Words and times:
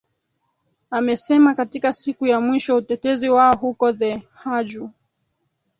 amesema 0.91 1.55
katika 1.55 1.93
siku 1.93 2.27
ya 2.27 2.41
mwisho 2.41 2.75
utetezi 2.75 3.29
wao 3.29 3.55
huko 3.55 3.93
the 3.93 4.15
hague 4.33 4.89